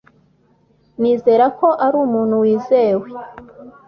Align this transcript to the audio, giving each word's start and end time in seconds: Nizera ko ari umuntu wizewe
Nizera 1.01 1.45
ko 1.59 1.67
ari 1.85 1.95
umuntu 2.05 2.33
wizewe 2.43 3.07